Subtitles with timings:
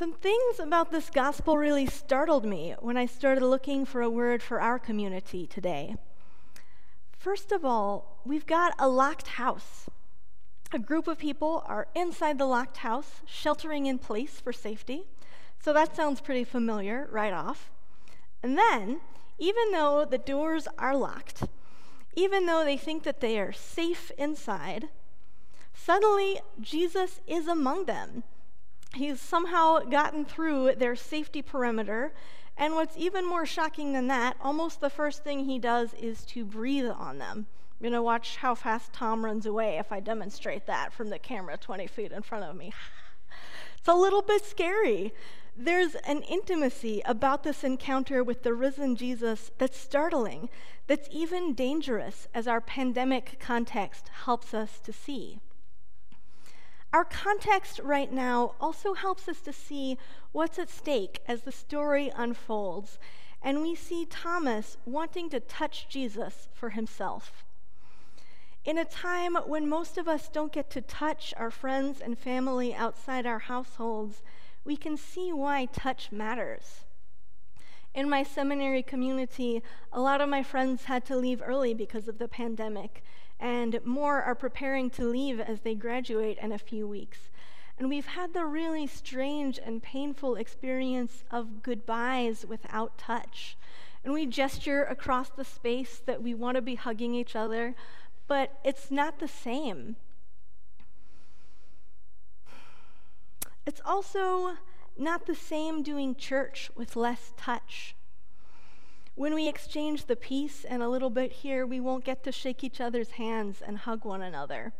[0.00, 4.42] Some things about this gospel really startled me when I started looking for a word
[4.42, 5.94] for our community today.
[7.18, 9.90] First of all, we've got a locked house.
[10.72, 15.02] A group of people are inside the locked house, sheltering in place for safety.
[15.62, 17.70] So that sounds pretty familiar right off.
[18.42, 19.02] And then,
[19.38, 21.42] even though the doors are locked,
[22.14, 24.88] even though they think that they are safe inside,
[25.74, 28.22] suddenly Jesus is among them.
[28.94, 32.12] He's somehow gotten through their safety perimeter.
[32.56, 36.44] And what's even more shocking than that, almost the first thing he does is to
[36.44, 37.46] breathe on them.
[37.80, 41.56] You know, watch how fast Tom runs away if I demonstrate that from the camera
[41.56, 42.72] 20 feet in front of me.
[43.78, 45.14] it's a little bit scary.
[45.56, 50.50] There's an intimacy about this encounter with the risen Jesus that's startling,
[50.86, 55.38] that's even dangerous, as our pandemic context helps us to see.
[56.92, 59.96] Our context right now also helps us to see
[60.32, 62.98] what's at stake as the story unfolds,
[63.40, 67.44] and we see Thomas wanting to touch Jesus for himself.
[68.64, 72.74] In a time when most of us don't get to touch our friends and family
[72.74, 74.20] outside our households,
[74.64, 76.84] we can see why touch matters.
[77.94, 79.62] In my seminary community,
[79.92, 83.02] a lot of my friends had to leave early because of the pandemic,
[83.40, 87.30] and more are preparing to leave as they graduate in a few weeks.
[87.78, 93.56] And we've had the really strange and painful experience of goodbyes without touch.
[94.04, 97.74] And we gesture across the space that we want to be hugging each other,
[98.28, 99.96] but it's not the same.
[103.64, 104.56] It's also
[104.98, 107.94] not the same doing church with less touch.
[109.20, 112.64] When we exchange the peace and a little bit here, we won't get to shake
[112.64, 114.72] each other's hands and hug one another.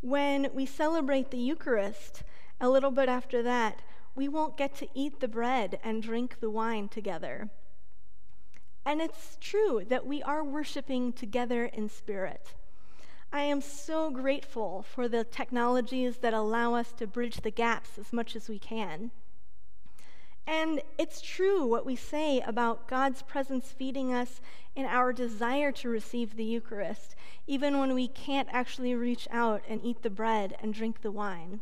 [0.00, 2.24] When we celebrate the Eucharist,
[2.60, 3.78] a little bit after that,
[4.16, 7.48] we won't get to eat the bread and drink the wine together.
[8.84, 12.54] And it's true that we are worshiping together in spirit.
[13.32, 18.12] I am so grateful for the technologies that allow us to bridge the gaps as
[18.12, 19.12] much as we can.
[20.46, 24.40] And it's true what we say about God's presence feeding us
[24.76, 27.14] in our desire to receive the Eucharist,
[27.46, 31.60] even when we can't actually reach out and eat the bread and drink the wine.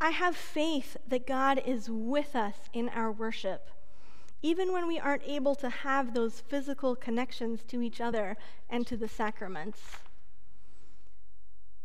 [0.00, 3.70] I have faith that God is with us in our worship
[4.42, 8.36] even when we aren't able to have those physical connections to each other
[8.68, 9.80] and to the sacraments.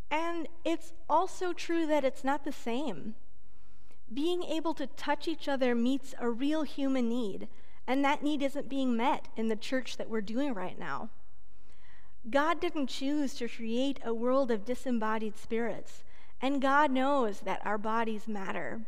[0.09, 3.16] And it's also true that it's not the same.
[4.13, 7.47] Being able to touch each other meets a real human need,
[7.88, 11.09] and that need isn't being met in the church that we're doing right now.
[12.29, 16.03] God didn't choose to create a world of disembodied spirits,
[16.41, 18.81] and God knows that our bodies matter.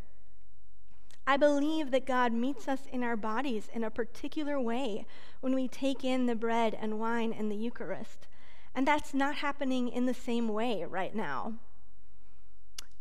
[1.25, 5.05] I believe that God meets us in our bodies in a particular way
[5.41, 8.27] when we take in the bread and wine and the Eucharist.
[8.73, 11.55] And that's not happening in the same way right now.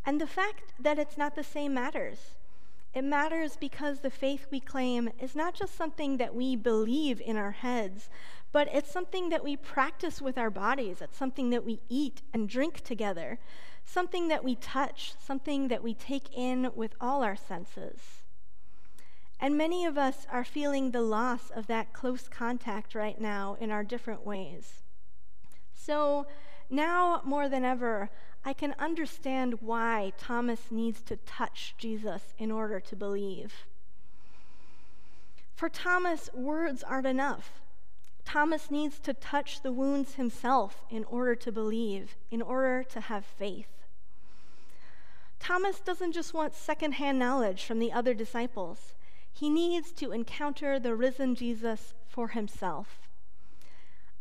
[0.07, 2.37] And the fact that it's not the same matters.
[2.95, 7.37] It matters because the faith we claim is not just something that we believe in
[7.37, 8.09] our heads,
[8.53, 11.03] but it's something that we practice with our bodies.
[11.03, 13.39] It's something that we eat and drink together
[13.87, 18.25] something that we touch, something that we take in with all our senses.
[19.41, 23.71] And many of us are feeling the loss of that close contact right now in
[23.71, 24.83] our different ways.
[25.73, 26.27] So
[26.71, 28.11] now more than ever,
[28.45, 33.67] I can understand why Thomas needs to touch Jesus in order to believe.
[35.55, 37.63] For Thomas, words aren't enough.
[38.25, 43.25] Thomas needs to touch the wounds himself in order to believe, in order to have
[43.25, 43.69] faith.
[45.39, 48.95] Thomas doesn't just want secondhand knowledge from the other disciples,
[49.33, 53.06] he needs to encounter the risen Jesus for himself.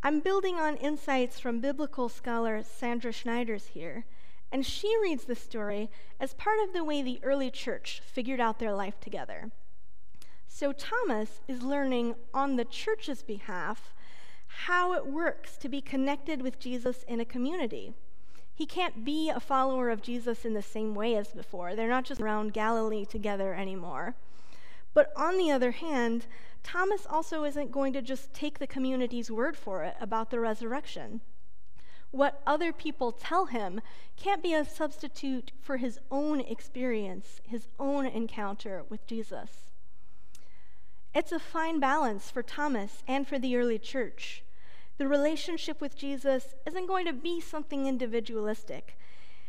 [0.06, 4.06] I'm building on insights from biblical scholar Sandra Schneiders here,
[4.52, 5.90] and she reads the story
[6.20, 9.50] as part of the way the early church figured out their life together.
[10.48, 13.96] So Thomas is learning on the church's behalf
[14.68, 17.96] how it works to be connected with Jesus in a community.
[18.54, 21.76] He can't be a follower of Jesus in the same way as before.
[21.76, 24.14] They're not just around Galilee together anymore.
[24.96, 26.26] But on the other hand,
[26.64, 31.22] Thomas also isn't going to just take the community's word for it about the resurrection.
[32.12, 33.82] What other people tell him
[34.16, 39.66] can't be a substitute for his own experience, his own encounter with Jesus.
[41.14, 44.44] It's a fine balance for Thomas and for the early church.
[44.98, 48.98] The relationship with Jesus isn't going to be something individualistic.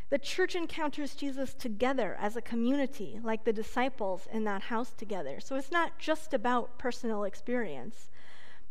[0.09, 5.41] The church encounters Jesus together as a community, like the disciples in that house together.
[5.41, 8.09] So it's not just about personal experience,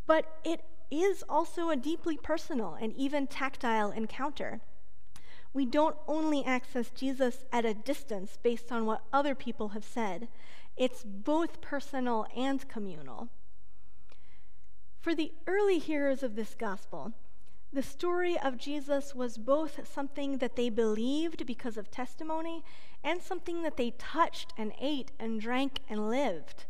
[0.06, 4.60] but it is also a deeply personal and even tactile encounter.
[5.52, 10.28] We don't only access Jesus at a distance based on what other people have said,
[10.76, 13.28] it's both personal and communal.
[15.00, 17.12] For the early hearers of this gospel,
[17.72, 22.64] the story of Jesus was both something that they believed because of testimony
[23.02, 26.64] and something that they touched and ate and drank and lived.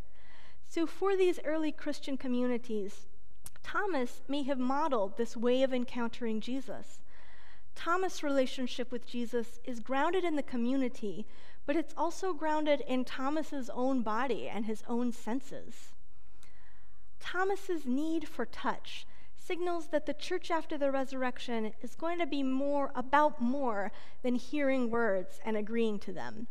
[0.68, 3.06] So, for these early Christian communities,
[3.62, 7.00] Thomas may have modeled this way of encountering Jesus.
[7.74, 11.26] Thomas' relationship with Jesus is grounded in the community,
[11.66, 15.92] but it's also grounded in Thomas's own body and his own senses.
[17.20, 19.06] Thomas's need for touch
[19.46, 24.34] signals that the church after the resurrection is going to be more about more than
[24.34, 26.46] hearing words and agreeing to them.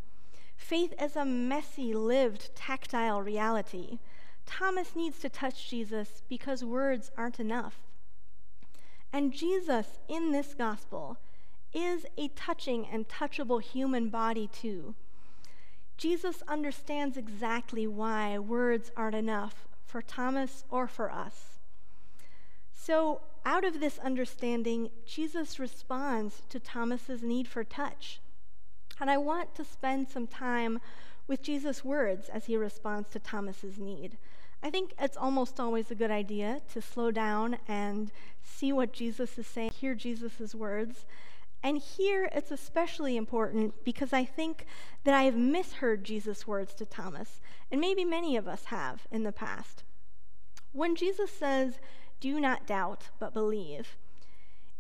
[0.56, 4.00] Faith is a messy, lived, tactile reality.
[4.46, 7.80] Thomas needs to touch Jesus because words aren't enough.
[9.12, 11.18] And Jesus in this gospel
[11.74, 14.96] is a touching and touchable human body, too.
[15.98, 21.55] Jesus understands exactly why words aren't enough for Thomas or for us.
[22.86, 28.20] So, out of this understanding, Jesus responds to Thomas's need for touch.
[29.00, 30.80] And I want to spend some time
[31.28, 34.20] with Jesus' words as he responds to Thomas's need.
[34.62, 38.12] I think it's almost always a good idea to slow down and
[38.44, 41.08] see what Jesus is saying, hear Jesus' words.
[41.64, 44.68] And here it's especially important because I think
[45.06, 47.42] that I have misheard Jesus' words to Thomas,
[47.72, 49.82] and maybe many of us have in the past.
[50.72, 51.80] When Jesus says,
[52.20, 53.98] Do not doubt, but believe,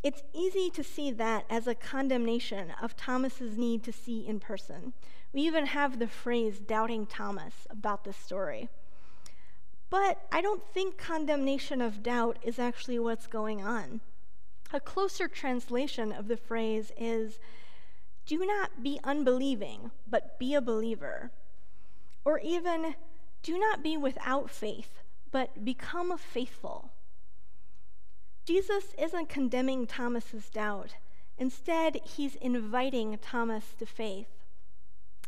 [0.03, 4.93] it's easy to see that as a condemnation of Thomas's need to see in person.
[5.33, 8.69] We even have the phrase doubting Thomas about this story.
[9.89, 14.01] But I don't think condemnation of doubt is actually what's going on.
[14.71, 17.39] A closer translation of the phrase is
[18.25, 21.31] do not be unbelieving, but be a believer.
[22.23, 22.95] Or even
[23.43, 24.99] do not be without faith,
[25.31, 26.91] but become faithful.
[28.45, 30.95] Jesus isn't condemning Thomas's doubt.
[31.37, 34.27] Instead, he's inviting Thomas to faith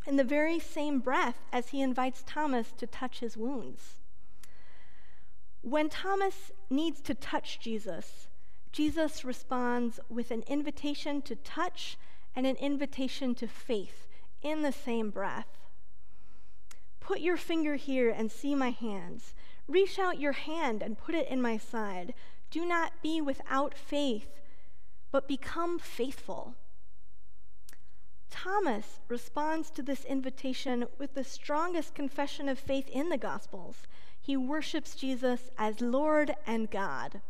[0.06, 4.00] in the very same breath as he invites Thomas to touch his wounds.
[5.60, 8.28] When Thomas needs to touch Jesus,
[8.72, 11.98] Jesus responds with an invitation to touch
[12.34, 14.06] and an invitation to faith
[14.40, 15.58] in the same breath.
[17.00, 19.34] Put your finger here and see my hands.
[19.66, 22.14] Reach out your hand and put it in my side.
[22.50, 24.28] Do not be without faith,
[25.10, 26.54] but become faithful.
[28.30, 33.86] Thomas responds to this invitation with the strongest confession of faith in the Gospels.
[34.20, 37.20] He worships Jesus as Lord and God.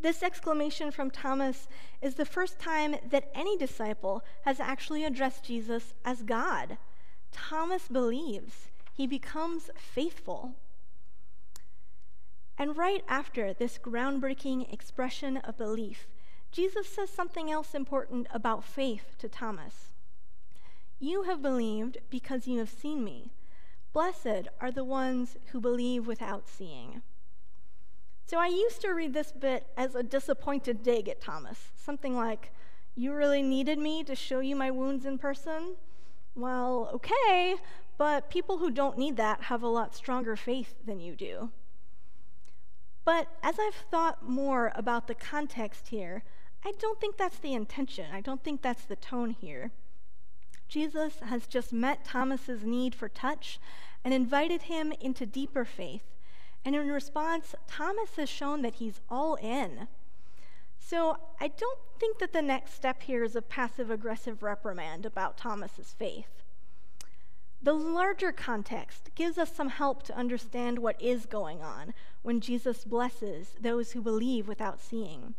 [0.00, 1.68] This exclamation from Thomas
[2.02, 6.78] is the first time that any disciple has actually addressed Jesus as God.
[7.32, 10.54] Thomas believes, he becomes faithful.
[12.58, 16.06] And right after this groundbreaking expression of belief,
[16.50, 19.92] Jesus says something else important about faith to Thomas.
[20.98, 23.32] You have believed because you have seen me.
[23.92, 27.02] Blessed are the ones who believe without seeing.
[28.26, 32.52] So I used to read this bit as a disappointed dig at Thomas, something like,
[32.94, 35.76] You really needed me to show you my wounds in person?
[36.34, 37.56] Well, okay,
[37.98, 41.50] but people who don't need that have a lot stronger faith than you do.
[43.06, 46.24] But as I've thought more about the context here,
[46.64, 48.06] I don't think that's the intention.
[48.12, 49.70] I don't think that's the tone here.
[50.68, 53.60] Jesus has just met Thomas's need for touch
[54.04, 56.02] and invited him into deeper faith.
[56.64, 59.86] And in response, Thomas has shown that he's all in.
[60.80, 65.36] So I don't think that the next step here is a passive aggressive reprimand about
[65.36, 66.42] Thomas's faith.
[67.62, 72.84] The larger context gives us some help to understand what is going on when Jesus
[72.84, 75.34] blesses those who believe without seeing.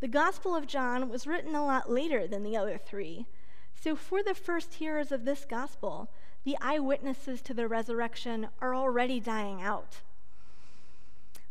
[0.00, 3.26] The Gospel of John was written a lot later than the other three.
[3.74, 6.10] So, for the first hearers of this gospel,
[6.44, 10.00] the eyewitnesses to the resurrection are already dying out.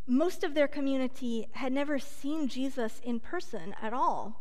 [0.06, 4.41] Most of their community had never seen Jesus in person at all.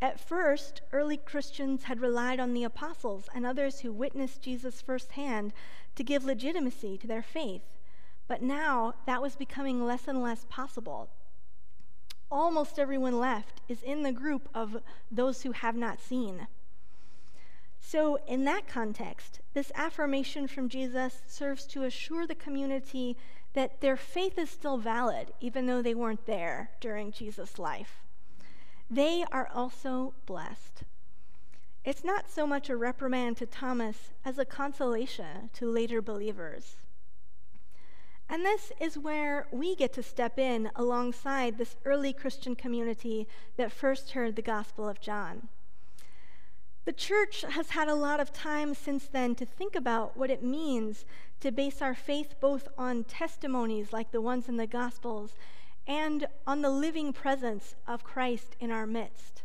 [0.00, 5.52] At first, early Christians had relied on the apostles and others who witnessed Jesus firsthand
[5.96, 7.76] to give legitimacy to their faith.
[8.28, 11.10] But now that was becoming less and less possible.
[12.30, 16.46] almost everyone left is in the group of those who have not seen.
[17.80, 23.16] So, in that context, this affirmation from Jesus serves to assure the community
[23.54, 28.02] that their faith is still valid, even though they weren't there during Jesus' life.
[28.90, 30.82] They are also blessed.
[31.84, 36.76] It's not so much a reprimand to Thomas as a consolation to later believers.
[38.30, 43.26] And this is where we get to step in alongside this early Christian community
[43.56, 45.48] that first heard the Gospel of John.
[46.84, 50.42] The church has had a lot of time since then to think about what it
[50.42, 51.04] means
[51.40, 55.34] to base our faith both on testimonies like the ones in the Gospels
[55.88, 59.42] and on the living presence of Christ in our midst.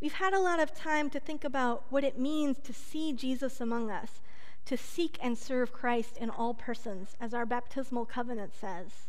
[0.00, 3.60] We've had a lot of time to think about what it means to see Jesus
[3.60, 4.20] among us,
[4.66, 9.08] to seek and serve Christ in all persons, as our baptismal covenant says.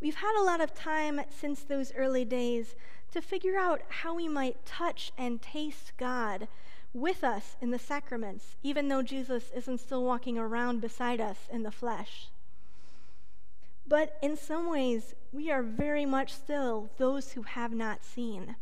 [0.00, 2.74] We've had a lot of time since those early days
[3.12, 6.48] to figure out how we might touch and taste God
[6.92, 11.62] with us in the sacraments, even though Jesus isn't still walking around beside us in
[11.62, 12.28] the flesh.
[13.88, 18.56] But in some ways, we are very much still those who have not seen.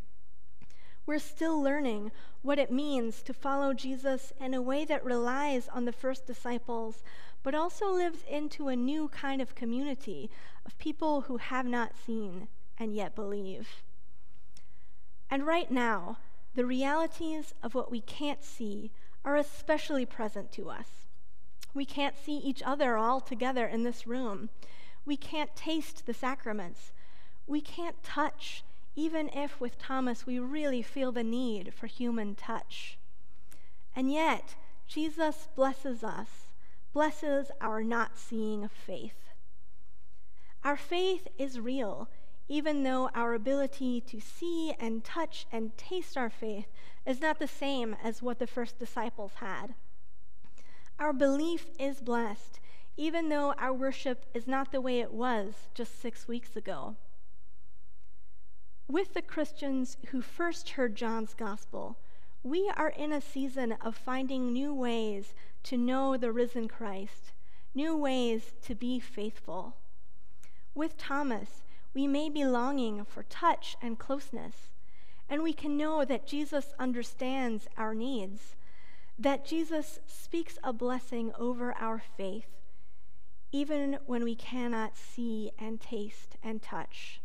[1.06, 2.12] We're still learning
[2.42, 7.02] what it means to follow Jesus in a way that relies on the first disciples,
[7.42, 10.30] but also lives into a new kind of community
[10.66, 13.82] of people who have not seen and yet believe.
[15.30, 16.18] And right now,
[16.54, 18.90] the realities of what we can't see
[19.24, 21.06] are especially present to us.
[21.72, 24.50] We can't see each other all together in this room.
[25.04, 26.92] We can't taste the sacraments.
[27.46, 28.64] We can't touch
[28.96, 32.96] even if with Thomas we really feel the need for human touch.
[33.96, 34.54] And yet,
[34.86, 36.48] Jesus blesses us,
[36.92, 39.30] blesses our not seeing of faith.
[40.62, 42.08] Our faith is real,
[42.48, 46.66] even though our ability to see and touch and taste our faith
[47.04, 49.74] is not the same as what the first disciples had.
[50.98, 52.60] Our belief is blessed,
[52.96, 56.96] even though our worship is not the way it was just six weeks ago.
[58.88, 61.98] With the Christians who first heard John's gospel,
[62.42, 65.34] we are in a season of finding new ways
[65.64, 67.32] to know the risen Christ,
[67.74, 69.76] new ways to be faithful.
[70.74, 71.62] With Thomas,
[71.94, 74.70] we may be longing for touch and closeness,
[75.28, 78.56] and we can know that Jesus understands our needs,
[79.18, 82.46] that Jesus speaks a blessing over our faith,
[83.54, 87.20] even when we cannot see and taste and touch.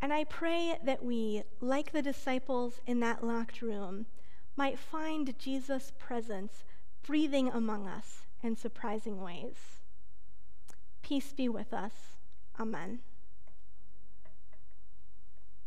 [0.00, 4.06] And I pray that we, like the disciples in that locked room,
[4.56, 6.64] might find Jesus' presence
[7.02, 9.82] breathing among us in surprising ways.
[11.02, 11.92] Peace be with us.
[12.58, 13.00] Amen.